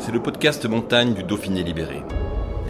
[0.00, 2.02] C'est le podcast montagne du Dauphiné libéré.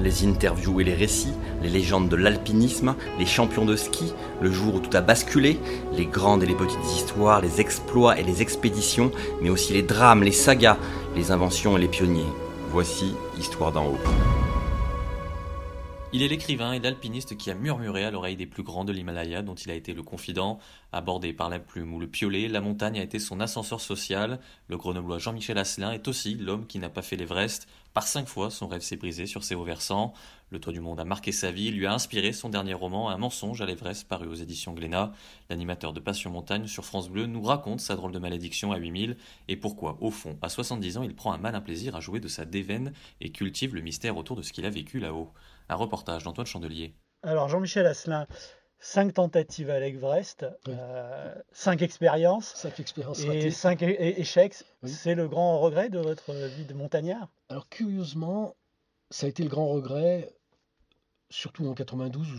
[0.02, 4.74] Les interviews et les récits, les légendes de l'alpinisme, les champions de ski, le jour
[4.74, 5.60] où tout a basculé,
[5.92, 9.12] les grandes et les petites histoires, les exploits et les expéditions,
[9.42, 10.76] mais aussi les drames, les sagas,
[11.14, 12.26] les inventions et les pionniers.
[12.72, 14.49] Voici Histoire d'en haut.
[16.12, 19.42] Il est l'écrivain et l'alpiniste qui a murmuré à l'oreille des plus grands de l'Himalaya,
[19.42, 20.58] dont il a été le confident.
[20.90, 24.40] Abordé par la plume ou le piolet, la montagne a été son ascenseur social.
[24.66, 27.68] Le grenoblois Jean-Michel Asselin est aussi l'homme qui n'a pas fait l'Everest.
[27.94, 30.12] Par cinq fois, son rêve s'est brisé sur ses hauts versants.
[30.50, 33.18] Le toit du monde a marqué sa vie, lui a inspiré son dernier roman, Un
[33.18, 35.12] mensonge à l'Everest, paru aux éditions Glénat.
[35.48, 39.16] L'animateur de Passion Montagne sur France Bleu nous raconte sa drôle de malédiction à 8000
[39.46, 42.26] et pourquoi, au fond, à 70 ans, il prend un malin plaisir à jouer de
[42.26, 45.30] sa déveine et cultive le mystère autour de ce qu'il a vécu là-haut.
[45.70, 46.94] Un reportage d'Antoine Chandelier.
[47.22, 48.26] Alors Jean-Michel Asselin,
[48.80, 50.74] cinq tentatives à l'Everest, Oui.
[50.76, 53.50] euh, cinq expériences Cinq expériences et ratées.
[53.52, 54.64] cinq échecs.
[54.82, 54.90] Oui.
[54.90, 57.28] C'est le grand regret de votre vie de montagnard?
[57.48, 58.56] Alors curieusement,
[59.10, 60.34] ça a été le grand regret,
[61.30, 62.38] surtout en 92 où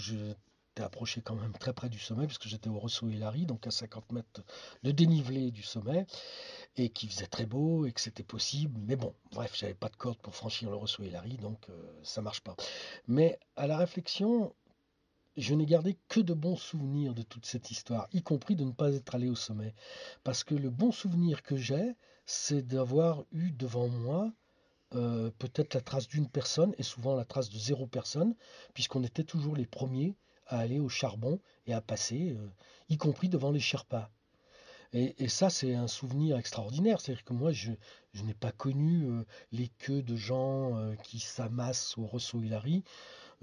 [0.71, 3.71] j'étais approché quand même très près du sommet, puisque j'étais au Rosso Hilary, donc à
[3.71, 4.41] 50 mètres
[4.83, 6.05] de dénivelé du sommet,
[6.77, 8.79] et qu'il faisait très beau et que c'était possible.
[8.85, 12.21] Mais bon, bref, j'avais pas de corde pour franchir le Rosso Hilary, donc euh, ça
[12.21, 12.55] marche pas.
[13.05, 14.55] Mais à la réflexion,
[15.35, 18.71] je n'ai gardé que de bons souvenirs de toute cette histoire, y compris de ne
[18.71, 19.73] pas être allé au sommet.
[20.23, 24.31] Parce que le bon souvenir que j'ai, c'est d'avoir eu devant moi
[24.95, 28.35] euh, peut-être la trace d'une personne et souvent la trace de zéro personne,
[28.73, 30.15] puisqu'on était toujours les premiers
[30.51, 32.47] à aller au charbon et à passer, euh,
[32.89, 34.09] y compris devant les Sherpas.
[34.93, 36.99] Et, ça, c'est un souvenir extraordinaire.
[36.99, 37.71] C'est-à-dire que moi, je,
[38.13, 39.23] je n'ai pas connu euh,
[39.53, 42.83] les queues de gens euh, qui s'amassent au Rosso Hilary.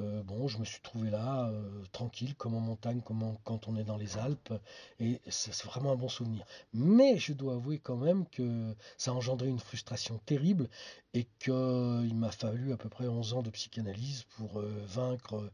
[0.00, 3.76] Euh, bon, je me suis trouvé là, euh, tranquille, comme en montagne, comme quand on
[3.76, 4.52] est dans les Alpes,
[5.00, 6.44] et c'est vraiment un bon souvenir.
[6.72, 10.68] Mais je dois avouer quand même que ça a engendré une frustration terrible,
[11.14, 15.50] et qu'il m'a fallu à peu près 11 ans de psychanalyse pour euh, vaincre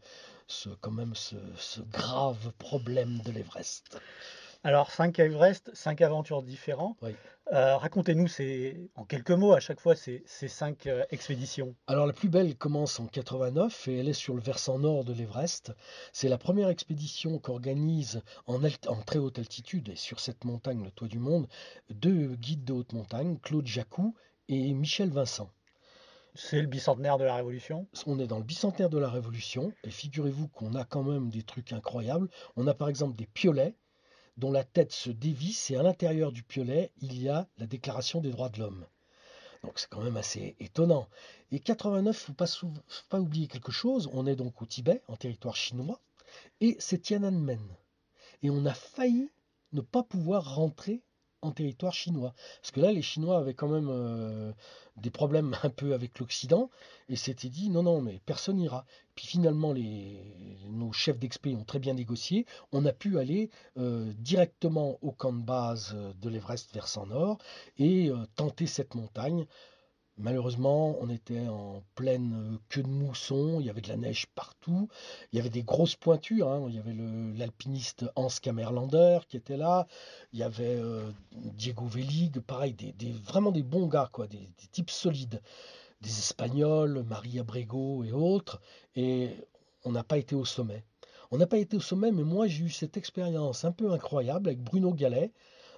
[0.46, 3.98] ce, quand même ce grave problème de l'Everest.
[4.66, 6.96] Alors cinq Everest, cinq aventures différentes.
[7.02, 7.14] Oui.
[7.52, 8.28] Euh, Racontez-nous
[8.94, 11.74] en quelques mots à chaque fois ces, ces cinq euh, expéditions.
[11.86, 15.12] Alors la plus belle commence en 89 et elle est sur le versant nord de
[15.12, 15.72] l'Everest.
[16.14, 20.90] C'est la première expédition qu'organise en, en très haute altitude et sur cette montagne, le
[20.90, 21.46] toit du monde,
[21.90, 24.14] deux guides de haute montagne, Claude Jacou
[24.48, 25.50] et Michel Vincent.
[26.34, 27.86] C'est le bicentenaire de la Révolution?
[28.06, 31.42] On est dans le bicentenaire de la Révolution et figurez-vous qu'on a quand même des
[31.42, 32.30] trucs incroyables.
[32.56, 33.74] On a par exemple des piolets
[34.36, 38.20] dont la tête se dévisse et à l'intérieur du piolet, il y a la Déclaration
[38.20, 38.86] des droits de l'homme.
[39.62, 41.08] Donc c'est quand même assez étonnant.
[41.50, 42.72] Et 89, faut pas faut
[43.08, 44.10] pas oublier quelque chose.
[44.12, 46.00] On est donc au Tibet, en territoire chinois,
[46.60, 47.76] et c'est Tiananmen.
[48.42, 49.30] Et on a failli
[49.72, 51.02] ne pas pouvoir rentrer
[51.44, 52.34] en territoire chinois.
[52.60, 54.52] Parce que là, les Chinois avaient quand même euh,
[54.96, 56.70] des problèmes un peu avec l'Occident,
[57.08, 58.86] et s'étaient dit non, non, mais personne n'ira.
[59.14, 60.20] Puis finalement, les,
[60.70, 62.46] nos chefs d'expé ont très bien négocié.
[62.72, 67.38] On a pu aller euh, directement au camp de base euh, de l'Everest versant nord
[67.78, 69.46] et tenter cette montagne.
[70.16, 74.26] Malheureusement, on était en pleine euh, queue de mousson, il y avait de la neige
[74.34, 74.88] partout,
[75.32, 76.64] il y avait des grosses pointures, hein.
[76.68, 76.94] il y avait
[77.36, 79.88] l'alpiniste Hans Kammerlander qui était là,
[80.32, 84.38] il y avait euh, Diego Velig, pareil, des, des- vraiment des bons gars, quoi, des,
[84.38, 85.42] des types solides,
[86.00, 88.60] des Espagnols, Maria Brego et autres,
[88.96, 89.30] et
[89.84, 90.84] on n'a pas été au sommet.
[91.32, 94.48] On n'a pas été au sommet, mais moi j'ai eu cette expérience un peu incroyable
[94.48, 95.32] avec Bruno Gallet,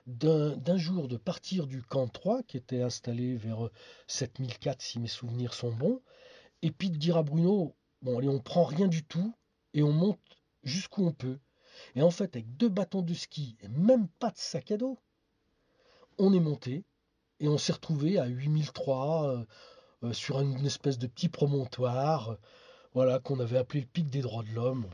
[0.06, 3.73] d'un jour de partir du camp 3, qui était installé vers euh,
[4.06, 6.00] 7004 si mes souvenirs sont bons,
[6.62, 9.35] et puis de dire à Bruno, bon allez on prend rien du tout,
[9.75, 10.20] et on monte
[10.62, 11.38] jusqu'où on peut.
[11.94, 14.99] Et en fait avec deux bâtons de ski et même pas de sac à dos,
[16.19, 16.85] on est monté,
[17.41, 19.44] et on s'est retrouvé à 8003 euh,
[20.05, 22.37] euh, sur une espèce de petit promontoire, euh,
[22.94, 24.87] voilà qu'on avait appelé le pic des droits de l'homme.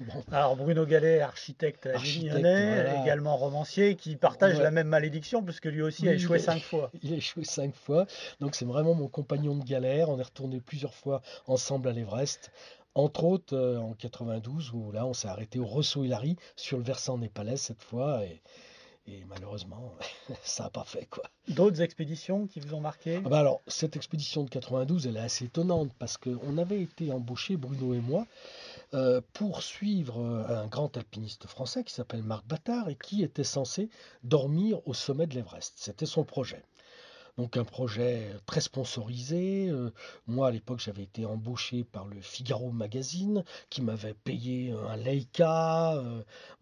[0.00, 3.02] Bon, Alors Bruno Gallet, architecte Architecte, voilà.
[3.02, 4.62] également romancier, qui partage Ouais.
[4.62, 6.90] la même malédiction puisque lui aussi a échoué cinq fois.
[7.02, 8.06] Il a échoué cinq fois,
[8.40, 10.08] donc c'est vraiment mon compagnon de galère.
[10.08, 12.50] On est retourné plusieurs fois ensemble à l'Everest,
[12.94, 16.84] entre autres euh, en 92 où là on s'est arrêté au Rosso Hilary sur le
[16.84, 18.40] versant népalais cette fois et,
[19.10, 19.94] Et malheureusement,
[20.42, 21.24] ça n'a pas fait quoi.
[21.48, 23.22] D'autres expéditions qui vous ont marqué?
[23.24, 27.10] Ah bah alors, cette expédition de 92, elle est assez étonnante parce qu'on avait été
[27.10, 28.26] embauchés, Bruno et moi,
[28.94, 33.44] euh, pour suivre euh, un grand alpiniste français qui s'appelle Marc Battard et qui était
[33.44, 33.90] censé
[34.24, 35.74] dormir au sommet de l'Everest.
[35.76, 36.62] C'était son projet.
[37.36, 39.68] Donc un projet très sponsorisé.
[39.68, 39.92] Euh,
[40.26, 46.02] moi à l'époque j'avais été embauché par le Figaro Magazine qui m'avait payé un Leica.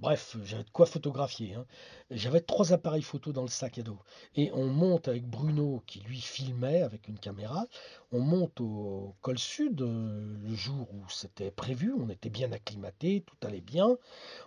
[0.00, 1.55] Bref, j'avais de quoi photographier.
[1.55, 1.64] Hein.
[2.11, 3.99] J'avais trois appareils photo dans le sac à dos.
[4.37, 7.67] Et on monte avec Bruno qui lui filmait avec une caméra.
[8.12, 11.93] On monte au col sud euh, le jour où c'était prévu.
[11.93, 13.97] On était bien acclimaté, tout allait bien.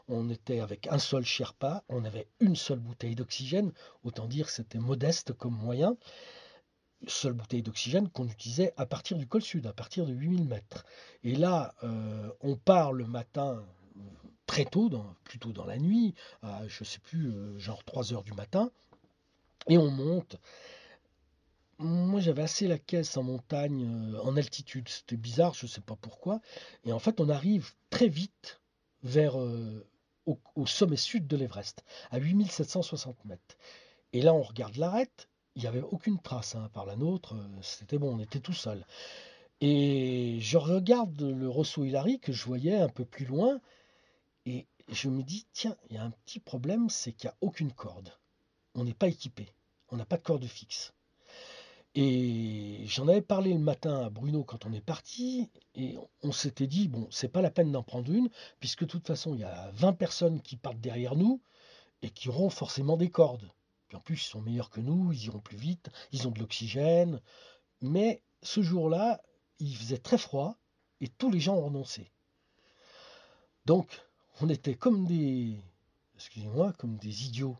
[0.07, 1.83] On était avec un seul Sherpa.
[1.89, 3.73] On avait une seule bouteille d'oxygène.
[4.05, 5.97] Autant dire c'était modeste comme moyen
[7.07, 10.85] seule bouteille d'oxygène qu'on utilisait à partir du col sud, à partir de 8000 mètres.
[11.23, 13.65] Et là, euh, on part le matin
[14.49, 14.89] très tôt,
[15.23, 18.71] plutôt dans la nuit, à, je sais plus, euh, genre 3 heures du matin,
[19.67, 20.37] et on monte.
[21.77, 24.89] Moi, j'avais assez la caisse en montagne, euh, en altitude.
[24.89, 26.41] C'était bizarre, je ne sais pas pourquoi.
[26.83, 28.59] Et en fait, on arrive très vite
[29.03, 33.55] vers au, au, sommet sud de l'Everest, à 8760 mètres.
[34.13, 35.29] Et là, on regarde l'arête
[35.59, 38.53] il n'y avait aucune trace hein, par la nôtre, euh, c'était bon, on était tout
[38.53, 38.85] seul.
[39.61, 43.59] Et je regarde le Rosso Hilary que je voyais un peu plus loin,
[44.91, 47.71] je me dis, tiens, il y a un petit problème, c'est qu'il n'y a aucune
[47.71, 48.11] corde.
[48.75, 49.53] On n'est pas équipé,
[49.89, 50.93] on n'a pas de corde fixe.
[51.95, 56.67] Et j'en avais parlé le matin à Bruno quand on est parti, et on s'était
[56.67, 59.43] dit, bon, c'est pas la peine d'en prendre une, puisque de toute façon, il y
[59.43, 61.41] a 20 personnes qui partent derrière nous,
[62.01, 63.51] et qui auront forcément des cordes
[63.95, 67.21] en plus, ils sont meilleurs que nous, ils iront plus vite, ils ont de l'oxygène.
[67.81, 69.21] Mais ce jour-là,
[69.59, 70.57] il faisait très froid
[71.01, 72.11] et tous les gens ont renoncé.
[73.65, 74.01] Donc,
[74.41, 75.57] on était comme des,
[76.15, 77.57] excusez-moi, comme des idiots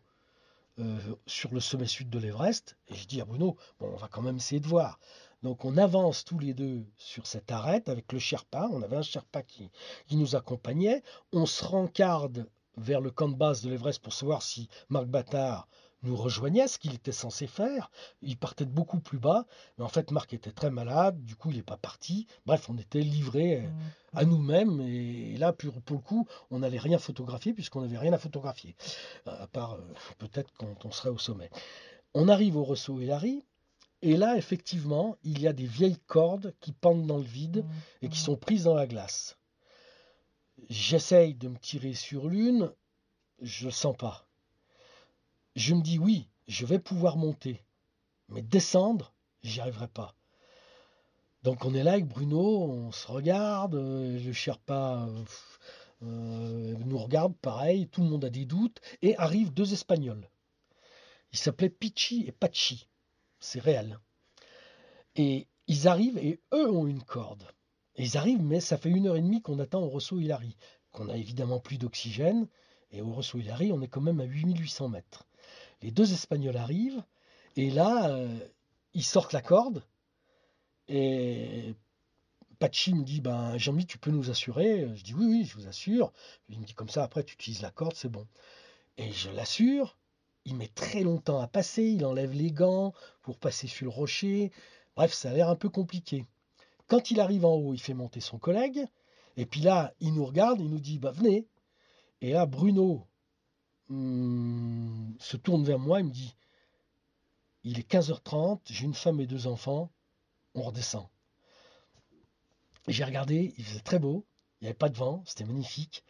[0.78, 2.76] euh, sur le sommet sud de l'Everest.
[2.88, 4.98] Et je dis à Bruno, bon, on va quand même essayer de voir.
[5.42, 8.68] Donc on avance tous les deux sur cette arête avec le Sherpa.
[8.72, 9.70] On avait un Sherpa qui,
[10.06, 11.02] qui nous accompagnait.
[11.32, 15.68] On se rencarde vers le camp de base de l'Everest pour savoir si Marc Battard
[16.02, 17.90] nous rejoignait, ce qu'il était censé faire.
[18.22, 21.50] Il partait de beaucoup plus bas, mais en fait Marc était très malade, du coup
[21.50, 22.26] il n'est pas parti.
[22.46, 23.68] Bref, on était livrés euh,
[24.14, 28.18] à nous-mêmes, et là pour, le coup, on n'allait rien photographier puisqu'on n'avait rien à
[28.18, 28.76] photographier,
[29.26, 31.50] à part euh, peut-être quand on serait au sommet.
[32.14, 33.44] On arrive au Hilary,
[34.02, 37.64] et là effectivement, il y a des vieilles cordes qui pendent dans le vide
[38.02, 39.36] et qui sont prises dans la glace.
[40.68, 42.72] J'essaye de me tirer sur l'une,
[43.40, 44.29] je ne sens pas
[45.60, 47.62] je me dis oui, je vais pouvoir monter,
[48.28, 49.12] mais descendre,
[49.42, 50.16] j'y arriverai pas.
[51.42, 55.06] Donc on est là avec Bruno, on se regarde, euh, le Sherpa
[56.02, 60.30] euh, nous regarde, pareil, tout le monde a des doutes, et arrivent deux Espagnols.
[61.32, 62.88] Ils s'appelaient Pichi et Pachi,
[63.38, 63.98] c'est réel.
[65.14, 67.44] Et ils arrivent et eux ont une corde.
[67.96, 70.56] Ils arrivent, mais ça fait une heure et demie qu'on attend au Rosso Hilary,
[70.90, 72.48] qu'on a évidemment plus d'oxygène,
[72.92, 75.26] et au Rosso Hilary, on est quand même à 8800 mètres.
[75.82, 77.02] Les deux Espagnols arrivent,
[77.56, 78.38] et là, euh,
[78.94, 79.82] ils sortent la corde,
[80.88, 81.74] et
[82.58, 84.86] Pachi me dit, ben, Jean-Mi, tu peux nous assurer?
[84.94, 86.12] Je dis, oui, oui, je vous assure.
[86.48, 88.26] Il me dit, comme ça, après, tu utilises la corde, c'est bon.
[88.98, 89.96] Et je l'assure,
[90.44, 92.92] il met très longtemps à passer, il enlève les gants
[93.22, 94.50] pour passer sur le rocher.
[94.96, 96.26] Bref, ça a l'air un peu compliqué.
[96.86, 98.84] Quand il arrive en haut, il fait monter son collègue,
[99.36, 101.46] et puis là, il nous regarde, il nous dit, bah, venez.
[102.20, 103.06] Et là, Bruno,
[103.90, 106.36] Hum, se tourne vers moi et me dit
[107.64, 109.90] Il est 15h30, j'ai une femme et deux enfants,
[110.54, 111.08] on redescend.
[112.86, 114.24] J'ai regardé, il faisait très beau,
[114.60, 116.04] il n'y avait pas de vent, c'était magnifique,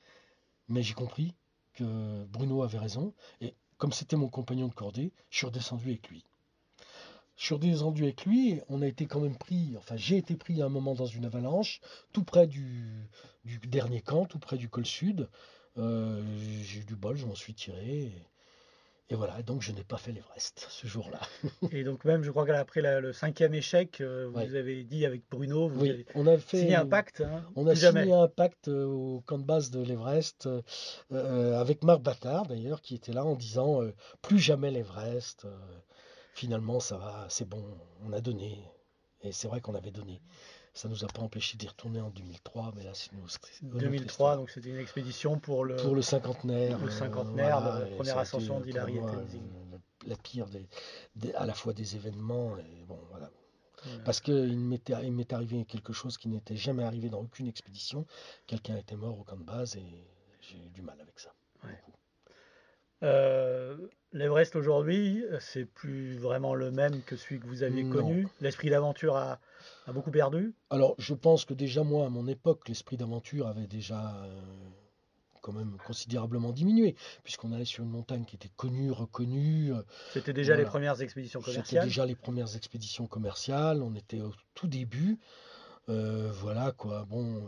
[0.68, 1.34] mais j'ai compris
[1.72, 6.08] que Bruno avait raison, et comme c'était mon compagnon de cordée, je suis redescendu avec
[6.08, 6.24] lui.
[7.36, 10.60] Je suis redescendu avec lui, on a été quand même pris, enfin j'ai été pris
[10.60, 11.80] à un moment dans une avalanche,
[12.12, 13.08] tout près du,
[13.44, 15.30] du dernier camp, tout près du col sud.
[15.78, 16.22] Euh,
[16.62, 18.12] j'ai eu du bol, je m'en suis tiré.
[19.08, 21.20] Et, voilà, donc je n'ai pas fait l'Everest ce jour-là.
[21.72, 25.68] et donc même, je crois qu'après le cinquième échec, euh, vous avez dit avec Bruno,
[25.68, 27.20] vous avez on a fait, signé un pacte.
[27.20, 30.48] Hein, on a signé un pacte euh, au camp de base de l'Everest,
[31.10, 33.80] avec Marc Battard d'ailleurs, qui était là en disant
[34.22, 35.46] plus jamais l'Everest.
[36.34, 37.64] finalement, ça va, c'est bon,
[38.04, 38.62] on a donné.
[39.22, 40.22] Et c'est vrai qu'on avait donné.
[40.80, 43.26] Ça ne nous a pas empêché d'y retourner en 2003, mais là, c'est nous.
[43.78, 46.78] 2003, donc c'était une expédition pour le, pour le cinquantenaire.
[46.78, 49.42] Le cinquantenaire, la première ascension d'Hilary et Tenzing.
[50.06, 52.56] La pire des, à la fois des événements.
[52.56, 53.30] Et bon, voilà.
[54.06, 58.06] Parce qu'il m'est arrivé quelque chose qui n'était jamais arrivé dans aucune expédition.
[58.46, 59.84] Quelqu'un était mort au camp de base et
[60.40, 61.34] j'ai eu du mal avec ça.
[63.02, 63.76] Euh,
[64.12, 67.92] L'Everest aujourd'hui, c'est plus vraiment le même que celui que vous aviez Non.
[67.92, 68.26] connu.
[68.40, 69.38] L'esprit d'aventure a,
[69.86, 70.52] a beaucoup perdu.
[70.70, 74.40] Alors, je pense que déjà, moi, à mon époque, l'esprit d'aventure avait déjà euh,
[75.42, 79.72] quand même considérablement diminué, puisqu'on allait sur une montagne qui était connue, reconnue.
[79.72, 81.84] euh, C'était déjà les premières expéditions C'était commerciales.
[81.84, 85.18] déjà les premières expéditions commerciales, on était au tout début.
[85.88, 87.44] Euh, voilà quoi, bon.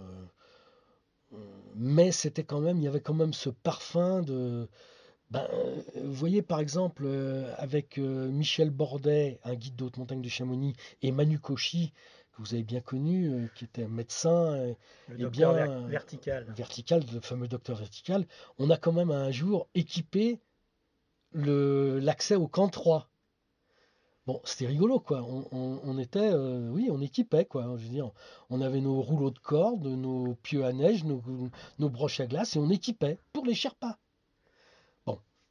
[1.75, 4.69] mais c'était quand même, il y avait quand même ce parfum de.
[5.33, 9.97] Ben, euh, vous voyez par exemple euh, avec euh, Michel Bordet, un guide de haute
[9.97, 11.95] montagne de Chamonix, et Manu Cauchy,
[12.33, 14.75] que vous avez bien connu, euh, qui était un médecin
[15.09, 16.53] Le eh bien, ver- vertical.
[16.55, 18.27] vertical, le fameux docteur vertical,
[18.59, 20.39] on a quand même un jour équipé
[21.33, 23.09] l'accès au camp 3.
[24.27, 25.23] Bon, c'était rigolo, quoi.
[25.23, 27.65] On, on- on était, euh, oui, on équipait, quoi.
[27.79, 28.11] Je veux dire,
[28.51, 31.23] on avait nos rouleaux de corde, nos pieux à neige, nos,
[31.79, 33.99] nos broches à glace, et on équipait pour les Sherpas.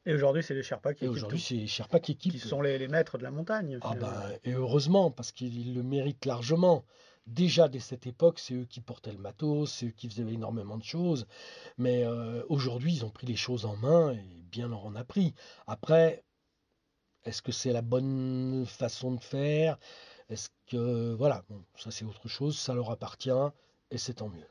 [0.04, 2.32] Et aujourd'hui, c'est les Sherpas qui, Et équipent aujourd'hui, tout, c'est les Sherpas qui équipent.
[2.32, 3.78] qui sont les, les maîtres de la montagne.
[3.82, 6.84] Ah ben, et heureusement, parce qu'ils le méritent largement.
[7.26, 10.76] Déjà, dès cette époque, c'est eux qui portaient le matos, c'est eux qui faisaient énormément
[10.76, 11.26] de choses.
[11.78, 15.04] Mais euh, aujourd'hui, ils ont pris les choses en main et bien leur en a
[15.04, 15.34] pris.
[15.68, 16.24] Après,
[17.24, 19.78] est-ce que c'est la bonne façon de faire?
[20.28, 21.14] Est-ce que...
[21.14, 23.30] Voilà, bon, ça c'est autre chose, ça leur appartient
[23.92, 24.48] et c'est tant mieux.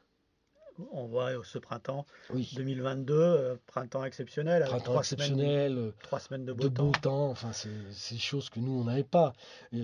[0.91, 5.91] On voit ce printemps Oui, 2022, euh, printemps exceptionnel, avec printemps trois semaines, exceptionnel, euh,
[6.03, 6.85] trois semaines de beau de temps.
[6.85, 9.33] beau temps, enfin c'est choses que nous on n'avait pas.
[9.73, 9.79] Euh,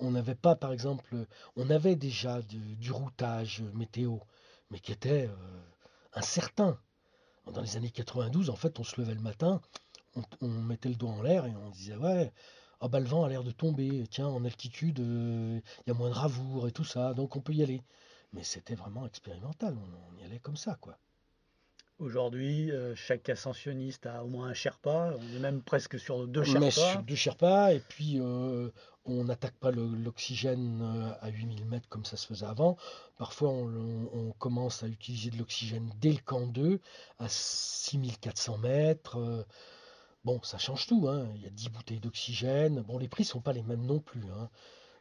[0.00, 4.16] on n'avait pas par exemple, on avait déjà du, du routage météo,
[4.70, 5.60] mais qui était euh,
[6.14, 6.78] incertain.
[7.54, 9.62] Dans les années 92, en fait, on se levait le matin,
[10.16, 12.30] on, on mettait le doigt en l'air et on disait ouais,
[12.80, 15.94] ah bah le vent a l'air de tomber, tiens en altitude euh, il y a
[15.94, 17.82] moins de ravoure et tout ça, donc on peut y aller.
[18.32, 20.98] Mais c'était vraiment expérimental, on, on y allait comme ça quoi.
[21.98, 25.14] Aujourd'hui, euh, chaque ascensionniste a au moins un Sherpa.
[25.18, 26.70] On est même presque sur deux On Sherpas.
[26.70, 28.70] sur deux Sherpas et puis euh,
[29.04, 32.76] on n'attaque pas l'oxygène euh, à 8000 mètres comme ça se faisait avant.
[33.16, 36.80] Parfois on, on- on commence à utiliser de l'oxygène dès le camp 2
[37.18, 39.16] à 6400 mètres.
[39.18, 39.42] euh,
[40.22, 41.08] bon, ça change tout.
[41.08, 41.28] hein.
[41.34, 42.80] Il y a 10 bouteilles d'oxygène.
[42.82, 44.22] Bon, les prix sont pas les mêmes non plus.
[44.30, 44.48] hein.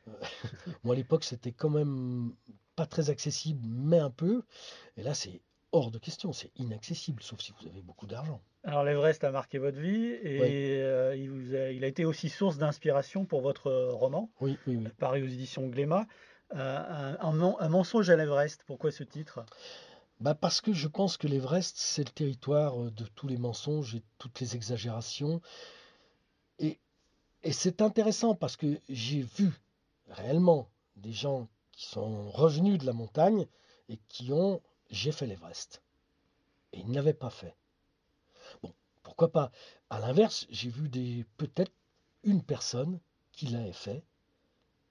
[0.83, 2.33] Moi à l'époque c'était quand même
[2.77, 4.43] pas très accessible, mais un peu.
[4.95, 5.41] Et là c'est
[5.73, 8.39] hors de question, c'est inaccessible, sauf si vous avez beaucoup d'argent.
[8.63, 10.47] Alors l'Everest a marqué votre vie et Oui.
[10.49, 14.57] euh, il, vous a, il a été aussi source d'inspiration pour votre euh, roman, Oui,
[14.97, 16.05] paru aux éditions Glémat.
[16.55, 18.63] Euh, un, un men- un mensonge à l'Everest.
[18.65, 19.43] Pourquoi ce titre?
[20.19, 24.03] Bah parce que je pense que l'Everest, c'est le territoire de tous les mensonges et
[24.17, 25.41] toutes les exagérations.
[26.59, 26.79] Et,
[27.43, 29.51] et c'est intéressant parce que j'ai vu
[30.09, 33.47] réellement des gens qui sont revenus de la montagne
[33.87, 35.81] et qui ont j'ai fait l'Everest.
[36.73, 37.55] Et ils ne l'avaient pas fait.
[38.61, 39.51] Bon, pourquoi pas?
[39.89, 41.71] À l'inverse, j'ai vu des peut-être
[42.23, 42.99] une personne
[43.31, 44.03] qui l'avait fait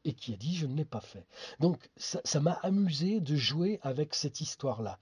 [0.05, 1.26] et qui a dit je ne l'ai pas fait.
[1.59, 4.99] Donc ça m'a amusé de jouer avec cette histoire-là.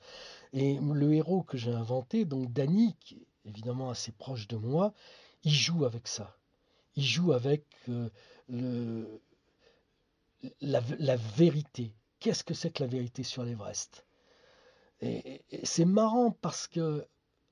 [0.52, 4.94] Et le héros que j'ai inventé, donc Danny, qui est évidemment assez proche de moi,
[5.42, 6.34] il joue avec ça.
[6.96, 8.08] Il joue avec euh,
[8.48, 9.20] le,
[10.60, 11.94] la, vérité.
[12.20, 14.06] Qu'est-ce que c'est que la vérité sur l'Everest?
[15.00, 17.06] Et, et c'est marrant parce que,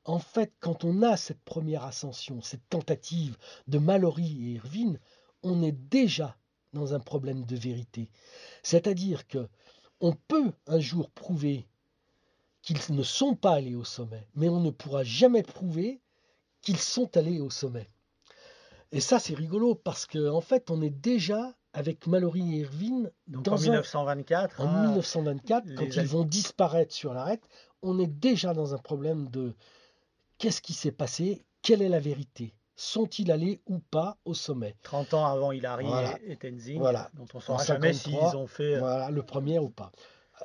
[0.05, 4.99] en fait, quand on a cette première ascension, cette tentative de Mallory et Irvine,
[5.43, 6.37] on est déjà
[6.73, 8.09] dans un problème de vérité.
[8.63, 9.49] C'est-à-dire que
[10.01, 11.69] on peut un jour prouver
[12.63, 16.01] qu'ils ne sont pas allés au sommet, mais on ne pourra jamais prouver
[16.61, 17.89] qu'ils sont allés au sommet.
[18.93, 23.11] Et ça, c'est rigolo parce qu'en en fait, on est déjà avec Mallory et Irvine
[23.29, 27.43] Donc dans en un- 1924, en hein, 1924, les quand ils vont disparaître sur l'arête,
[27.83, 29.55] on est déjà dans un problème de
[30.39, 34.77] qu'est-ce qui s'est passé, quelle est la vérité, sont-ils allés ou pas au sommet?
[34.83, 36.19] 30 ans avant Hillary Voilà.
[36.27, 37.11] et, Tenzing, Voilà.
[37.15, 38.75] dont on ne saura jamais 53, s'ils ont fait.
[38.75, 39.93] euh, Voilà, le premier ou pas.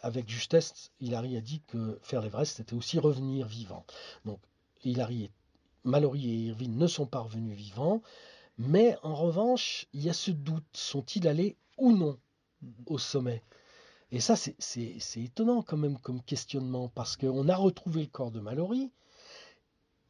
[0.03, 3.84] Avec justesse, Hilary a dit que faire l'Everest, c'était aussi revenir vivant.
[4.25, 4.39] Donc,
[4.84, 5.31] Hilary et
[5.86, 8.01] Mallory et Irvine ne sont pas revenus vivants,
[8.58, 12.20] mais en revanche, il y a ce doute sont-ils allés ou non
[12.86, 13.44] au sommet?
[14.12, 18.08] Et ça, c'est- c'est c'est étonnant quand même comme questionnement, parce qu'on a retrouvé le
[18.08, 18.92] corps de Mallory,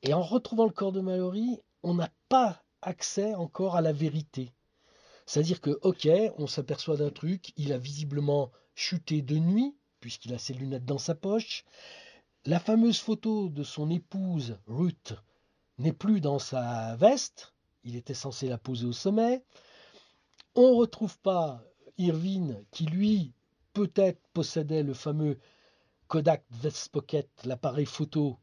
[0.03, 4.53] et en retrouvant le corps de Mallory, on n'a pas accès encore à la vérité.
[5.25, 10.37] C'est-à-dire que, ok, on s'aperçoit d'un truc, il a visiblement chuté de nuit, puisqu'il a
[10.39, 11.65] ses lunettes dans sa poche.
[12.45, 15.15] La fameuse photo de son épouse, Ruth,
[15.79, 17.53] n'est plus dans sa veste,
[17.87, 19.43] il était censé la poser au sommet.
[20.55, 21.61] On ne retrouve pas
[21.97, 23.33] Irvine, qui lui,
[23.73, 25.37] peut-être possédait le fameux
[26.07, 28.37] Kodak Vest Pocket, l'appareil photo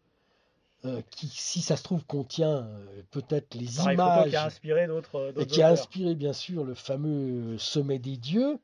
[0.85, 4.87] euh, qui, si ça se trouve, contient euh, peut-être les Pareil images qui a inspiré
[4.87, 8.59] d'autres et qui a inspiré bien sûr le fameux Sommet des dieux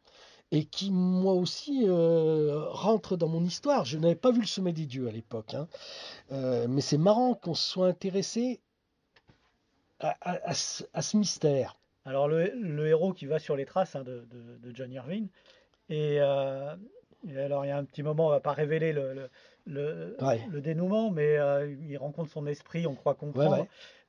[0.51, 3.87] et qui moi aussi euh, rentre dans mon histoire.
[3.87, 5.67] Je n'avais pas vu le Sommet des dieux à l'époque, hein.
[6.31, 8.61] Mais c'est marrant qu'on se soit intéressé
[10.01, 11.77] à, à- à ce, à ce mystère.
[12.05, 15.29] Alors le, le héros qui va sur les traces hein, de, de- de John Irving.
[15.89, 16.75] Et, euh,
[17.29, 19.31] et alors il y a un petit moment, on va pas révéler le, le,
[19.67, 20.41] le- Ouais.
[20.51, 23.61] le dénouement, mais euh, il rencontre son esprit, on croit comprendre.
[23.61, 23.69] ouais.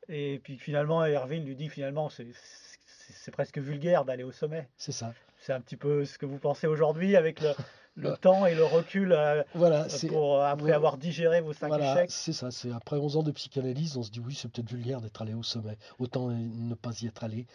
[0.10, 4.68] Et puis finalement, Irving lui dit finalement c'est presque vulgaire d'aller au sommet.
[4.78, 5.14] C'est ça.
[5.38, 7.50] C'est un petit peu ce que vous pensez aujourd'hui avec le,
[7.96, 10.74] le temps et le recul euh, Voilà, c'est pour, euh, après ouais.
[10.74, 12.12] avoir digéré vos cinq voilà, échecs.
[12.12, 12.52] c'est ça.
[12.52, 15.34] C'est après 11 ans de psychanalyse, on se dit oui, c'est peut-être vulgaire d'être allé
[15.34, 15.78] au sommet.
[16.00, 17.48] Autant ne pas y être allé.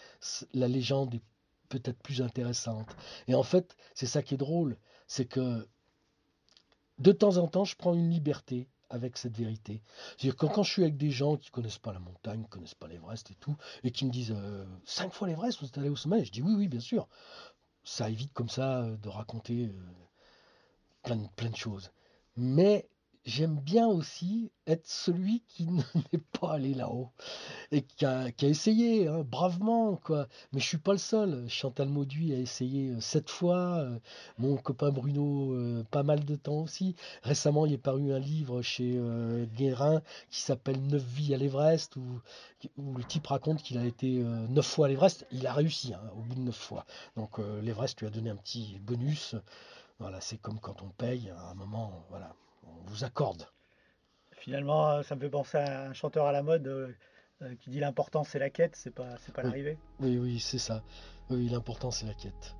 [0.52, 1.22] La légende est
[1.68, 2.96] peut-être plus intéressante.
[3.28, 4.76] Et en fait, c'est ça qui est drôle,
[5.06, 5.66] c'est que
[6.98, 9.82] de temps en temps, je prends une liberté avec cette vérité.
[10.16, 12.74] C'est-à-dire que quand, je suis avec des gens qui connaissent pas la montagne, qui connaissent
[12.74, 15.88] pas l'Everest et tout, et qui me disent euh, cinq fois l'Everest, vous êtes allé
[15.88, 17.08] au sommet, je dis oui, oui, bien sûr.
[17.82, 19.72] Ça évite comme ça euh, de raconter euh,
[21.06, 21.90] plein, de- choses.
[22.36, 22.88] Mais
[23.25, 25.66] j'aime bien aussi être celui qui
[26.12, 27.10] n'est pas allé là-haut
[27.72, 30.28] et qui a, essayé hein, bravement quoi.
[30.52, 31.48] Mais je suis pas le seul.
[31.48, 33.78] Chantal Mauduit a essayé euh, sept fois.
[33.78, 33.98] euh,
[34.38, 36.96] mon copain Bruno, euh, pas mal de temps aussi.
[37.22, 39.00] Récemment, il est paru un livre chez
[39.56, 42.20] Guérin qui s'appelle Neuf vies à l'Everest où,
[42.78, 44.08] le type raconte qu'il a été
[44.48, 45.26] neuf fois à l'Everest.
[45.32, 46.84] Il a réussi hein, au bout de neuf fois.
[47.16, 49.36] Donc l'Everest lui a donné un petit bonus.
[49.98, 52.04] Voilà, c'est comme quand on paye à un moment.
[52.10, 52.34] Voilà,
[52.64, 53.48] on vous accorde.
[54.32, 56.92] Finalement, euh, ça me fait penser à un chanteur à la mode euh,
[57.42, 59.48] euh, qui dit l'important c'est la quête, c'est pas c'est pas Oui.
[59.48, 59.78] l'arrivée.
[60.00, 60.82] Oui, oui, c'est ça.
[61.30, 62.54] Oui, l'important, c'est la quête.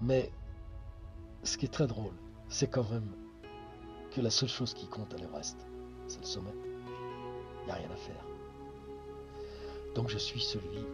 [0.00, 0.30] Mais
[1.44, 2.14] ce qui est très drôle,
[2.48, 3.14] c'est quand même
[4.10, 5.56] que la seule chose qui compte à l'Everest,
[6.08, 6.52] c'est le sommet.
[7.62, 8.24] Il n'y a rien à faire.
[9.94, 10.84] Donc je suis celui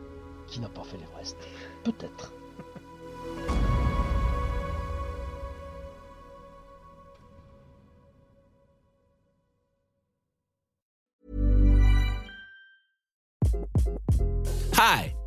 [0.46, 1.36] qui n'a pas fait l'Everest.
[1.84, 2.32] Peut-être.